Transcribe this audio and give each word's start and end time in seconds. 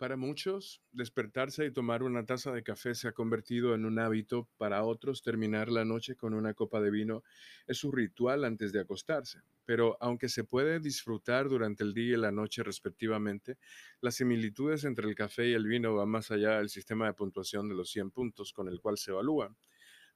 Para 0.00 0.16
muchos, 0.16 0.80
despertarse 0.92 1.66
y 1.66 1.72
tomar 1.72 2.02
una 2.02 2.24
taza 2.24 2.50
de 2.52 2.62
café 2.62 2.94
se 2.94 3.06
ha 3.06 3.12
convertido 3.12 3.74
en 3.74 3.84
un 3.84 3.98
hábito. 3.98 4.48
Para 4.56 4.82
otros, 4.82 5.20
terminar 5.20 5.68
la 5.68 5.84
noche 5.84 6.16
con 6.16 6.32
una 6.32 6.54
copa 6.54 6.80
de 6.80 6.90
vino 6.90 7.22
es 7.66 7.76
su 7.76 7.92
ritual 7.92 8.46
antes 8.46 8.72
de 8.72 8.80
acostarse. 8.80 9.42
Pero 9.66 9.98
aunque 10.00 10.30
se 10.30 10.44
puede 10.44 10.80
disfrutar 10.80 11.50
durante 11.50 11.84
el 11.84 11.92
día 11.92 12.14
y 12.14 12.18
la 12.18 12.32
noche 12.32 12.62
respectivamente, 12.62 13.58
las 14.00 14.14
similitudes 14.14 14.84
entre 14.84 15.06
el 15.06 15.14
café 15.14 15.50
y 15.50 15.52
el 15.52 15.66
vino 15.66 15.94
van 15.94 16.08
más 16.08 16.30
allá 16.30 16.56
del 16.56 16.70
sistema 16.70 17.04
de 17.04 17.12
puntuación 17.12 17.68
de 17.68 17.74
los 17.74 17.90
100 17.90 18.10
puntos 18.10 18.54
con 18.54 18.68
el 18.68 18.80
cual 18.80 18.96
se 18.96 19.10
evalúa. 19.10 19.54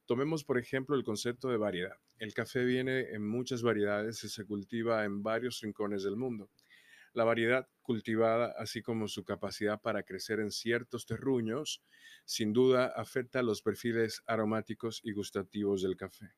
Tomemos, 0.07 0.45
por 0.45 0.57
ejemplo, 0.57 0.97
el 0.97 1.05
concepto 1.05 1.51
de 1.51 1.59
variedad. 1.59 1.99
El 2.19 2.33
café 2.33 2.65
viene 2.65 3.11
en 3.11 3.29
muchas 3.29 3.61
variedades 3.61 4.25
y 4.25 4.31
se 4.31 4.47
cultiva 4.47 5.05
en 5.05 5.23
varios 5.23 5.61
rincones 5.61 6.05
del 6.05 6.17
mundo. 6.17 6.49
La 7.15 7.23
variedad 7.23 7.69
cultivada, 7.81 8.55
así 8.59 8.83
como 8.83 9.07
su 9.07 9.25
capacidad 9.25 9.81
para 9.81 10.03
crecer 10.03 10.41
en 10.41 10.51
ciertos 10.51 11.07
terruños, 11.07 11.81
sin 12.25 12.53
duda 12.53 12.87
afecta 12.87 13.41
los 13.43 13.63
perfiles 13.63 14.23
aromáticos 14.27 15.01
y 15.05 15.13
gustativos 15.13 15.83
del 15.83 15.97
café. 15.97 16.35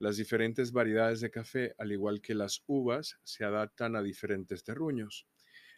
Las 0.00 0.16
diferentes 0.16 0.72
variedades 0.72 1.20
de 1.20 1.30
café, 1.30 1.76
al 1.78 1.92
igual 1.92 2.20
que 2.20 2.34
las 2.34 2.64
uvas, 2.66 3.20
se 3.22 3.44
adaptan 3.44 3.94
a 3.94 4.02
diferentes 4.02 4.64
terruños. 4.64 5.28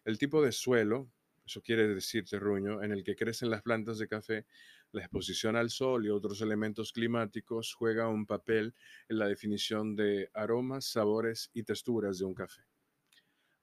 El 0.06 0.16
tipo 0.16 0.40
de 0.40 0.52
suelo, 0.52 1.12
eso 1.44 1.60
quiere 1.60 1.86
decir 1.86 2.24
terruño, 2.24 2.82
en 2.82 2.92
el 2.92 3.04
que 3.04 3.16
crecen 3.16 3.50
las 3.50 3.60
plantas 3.60 3.98
de 3.98 4.08
café, 4.08 4.46
la 4.92 5.02
exposición 5.02 5.54
al 5.56 5.68
sol 5.68 6.06
y 6.06 6.08
otros 6.08 6.40
elementos 6.40 6.92
climáticos 6.92 7.74
juega 7.74 8.08
un 8.08 8.24
papel 8.24 8.74
en 9.10 9.18
la 9.18 9.28
definición 9.28 9.96
de 9.96 10.30
aromas, 10.32 10.86
sabores 10.86 11.50
y 11.52 11.64
texturas 11.64 12.18
de 12.18 12.24
un 12.24 12.34
café. 12.34 12.62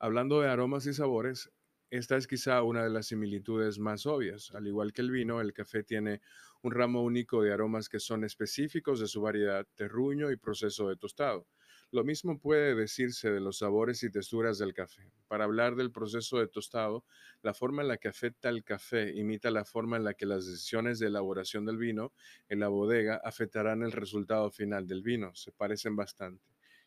Hablando 0.04 0.42
de 0.42 0.50
aromas 0.50 0.88
y 0.88 0.96
sabores, 0.96 1.52
esta 1.92 2.18
es 2.18 2.26
quizá 2.26 2.64
una 2.64 2.84
de 2.84 2.90
las 2.90 3.06
similitudes 3.06 3.78
más 3.78 4.08
obvias. 4.08 4.50
Al 4.56 4.66
igual 4.66 4.94
que 4.94 5.04
el 5.04 5.12
vino, 5.12 5.42
el 5.42 5.54
café 5.54 5.84
tiene 5.84 6.22
un 6.64 6.72
ramo 6.72 7.04
único 7.04 7.44
de 7.44 7.54
aromas 7.54 7.88
que 7.88 8.00
son 8.00 8.24
específicos 8.24 9.00
de 9.00 9.06
su 9.06 9.22
variedad, 9.22 9.68
terruño 9.76 10.32
y 10.32 10.38
proceso 10.38 10.90
de 10.90 10.96
tostado. 10.96 11.46
Lo 11.92 12.04
mismo 12.04 12.40
puede 12.40 12.74
decirse 12.74 13.30
de 13.30 13.42
los 13.42 13.60
sabores 13.60 14.02
y 14.02 14.10
texturas 14.10 14.58
del 14.58 14.74
café. 14.74 15.12
Para 15.28 15.44
hablar 15.44 15.76
del 15.76 15.92
proceso 15.92 16.40
de 16.40 16.48
tostado, 16.48 17.06
la 17.44 17.54
forma 17.54 17.84
en 17.84 17.90
la 17.90 17.98
que 17.98 18.08
afecta 18.08 18.50
el 18.50 18.64
café 18.64 19.12
imita 19.16 19.52
la 19.52 19.66
forma 19.66 19.98
en 19.98 20.04
la 20.04 20.16
que 20.16 20.26
las 20.26 20.48
decisiones 20.48 20.98
de 20.98 21.10
elaboración 21.10 21.64
del 21.64 21.78
vino 21.78 22.12
en 22.50 22.60
la 22.60 22.70
bodega 22.70 23.22
afectarán 23.24 23.84
el 23.84 23.92
resultado 23.92 24.50
final 24.50 24.88
del 24.88 25.04
vino. 25.04 25.36
Se 25.36 25.52
parecen 25.52 25.96
bastante. 25.96 26.44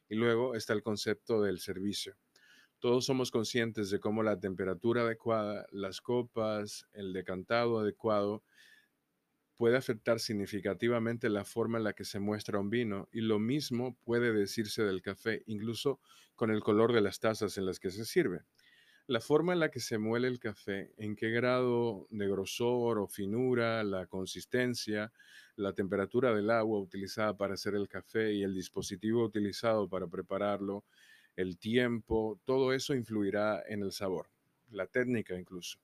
Y 0.09 0.17
luego 0.17 0.57
está 0.57 0.73
el 0.73 0.83
concepto 0.83 1.41
del 1.41 1.61
servicio. 1.61 2.17
Todos 2.85 3.07
somos 3.07 3.31
conscientes 3.31 3.89
de 3.89 3.99
cómo 3.99 4.23
la 4.23 4.39
temperatura 4.39 5.05
adecuada, 5.05 5.67
las 5.71 6.03
copas, 6.03 6.87
el 6.93 7.15
decantado 7.15 7.79
adecuado 7.79 8.45
puede 9.57 9.79
afectar 9.79 10.21
significativamente 10.21 11.31
la 11.31 11.47
forma 11.47 11.79
en 11.79 11.85
la 11.85 11.95
que 11.95 12.05
se 12.05 12.21
muestra 12.21 12.59
un 12.59 12.69
vino 12.69 13.09
y 13.11 13.23
lo 13.23 13.39
mismo 13.39 13.97
puede 14.05 14.35
decirse 14.35 14.83
del 14.83 15.01
café, 15.01 15.43
incluso 15.47 15.99
con 16.35 16.51
el 16.51 16.61
color 16.61 16.93
de 16.93 17.01
las 17.01 17.21
tazas 17.21 17.57
en 17.57 17.65
las 17.65 17.81
que 17.81 17.91
se 17.91 18.05
sirve. 18.05 18.43
La 19.07 19.23
forma 19.23 19.55
en 19.55 19.61
la 19.61 19.71
que 19.71 19.81
se 19.81 19.97
muele 19.97 20.29
el 20.29 20.39
café, 20.39 20.93
en 20.99 21.17
qué 21.17 21.31
grado 21.31 22.07
de 22.11 22.29
grosor 22.29 22.99
o 22.99 23.07
finura, 23.07 23.83
la 23.83 24.05
consistencia, 24.09 25.11
la 25.57 25.73
temperatura 25.73 26.35
del 26.35 26.51
agua 26.51 26.81
utilizada 26.81 27.35
para 27.35 27.55
hacer 27.55 27.77
el 27.77 27.89
café 27.89 28.35
y 28.35 28.43
el 28.43 28.55
dispositivo 28.55 29.25
utilizado 29.25 29.89
para 29.89 30.07
prepararlo, 30.07 30.85
el 31.37 31.59
tiempo, 31.59 32.41
todo 32.45 32.73
eso 32.73 32.95
influirá 32.95 33.63
en 33.67 33.83
el 33.83 33.93
sabor, 33.93 34.29
la 34.71 34.87
técnica 34.87 35.39
incluso. 35.39 35.79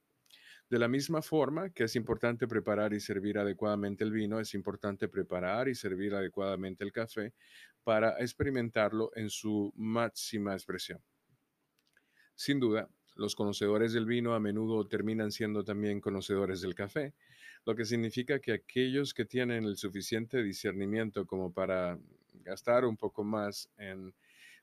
De 0.69 0.79
la 0.79 0.87
misma 0.87 1.20
forma 1.20 1.70
que 1.70 1.84
es 1.84 1.97
importante 1.97 2.47
preparar 2.47 2.93
y 2.93 3.01
servir 3.01 3.39
adecuadamente 3.39 4.05
el 4.05 4.12
vino, 4.12 4.39
es 4.39 4.55
importante 4.55 5.09
preparar 5.09 5.69
y 5.69 5.75
servir 5.75 6.15
adecuadamente 6.15 6.84
el 6.84 6.93
café 6.93 7.33
para 7.83 8.21
experimentarlo 8.21 9.10
en 9.16 9.31
su 9.31 9.72
máxima 9.75 10.53
expresión. 10.55 11.00
Sin 12.37 12.60
duda, 12.60 12.89
los 13.16 13.34
conocedores 13.34 13.93
del 13.93 14.06
vino 14.06 14.33
a 14.34 14.41
menudo 14.41 14.87
terminan 14.87 15.33
siendo 15.33 15.65
también 15.65 16.00
conocedores 16.00 16.60
del 16.60 16.77
café, 16.77 17.15
lo 17.66 17.75
que 17.75 17.84
significa 17.84 18.39
que 18.39 18.53
aquellos 18.53 19.12
que 19.12 19.25
tienen 19.25 19.65
el 19.65 19.77
suficiente 19.77 20.43
discernimiento 20.43 21.27
como 21.27 21.53
para 21.53 21.99
gastar 22.44 22.84
un 22.84 22.97
poco 22.97 23.25
más 23.25 23.69
en 23.77 24.15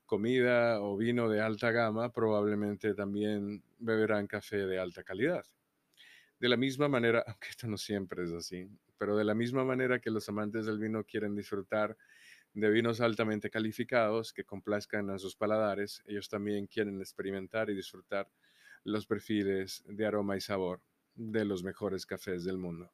comida 0.08 0.80
o 0.80 0.96
vino 0.96 1.28
de 1.28 1.40
alta 1.40 1.70
gama, 1.70 2.10
probablemente 2.12 2.94
también 2.94 3.62
beberán 3.78 4.26
café 4.26 4.66
de 4.66 4.80
alta 4.80 5.04
calidad. 5.04 5.44
De 6.40 6.48
la 6.48 6.56
misma 6.56 6.88
manera, 6.88 7.22
aunque 7.28 7.50
esto 7.50 7.68
no 7.68 7.76
siempre 7.76 8.24
es 8.24 8.32
así, 8.32 8.68
pero 8.96 9.16
de 9.16 9.24
la 9.24 9.34
misma 9.34 9.64
manera 9.64 10.00
que 10.00 10.10
los 10.10 10.28
amantes 10.28 10.66
del 10.66 10.78
vino 10.78 11.04
quieren 11.04 11.36
disfrutar 11.36 11.96
de 12.54 12.70
vinos 12.70 13.00
altamente 13.00 13.50
calificados 13.50 14.32
que 14.32 14.44
complazcan 14.44 15.10
a 15.10 15.18
sus 15.18 15.36
paladares, 15.36 16.02
ellos 16.06 16.28
también 16.28 16.66
quieren 16.66 16.98
experimentar 17.00 17.70
y 17.70 17.76
disfrutar 17.76 18.28
los 18.84 19.06
perfiles 19.06 19.84
de 19.86 20.06
aroma 20.06 20.36
y 20.36 20.40
sabor 20.40 20.80
de 21.14 21.44
los 21.44 21.62
mejores 21.62 22.06
cafés 22.06 22.44
del 22.44 22.56
mundo. 22.56 22.90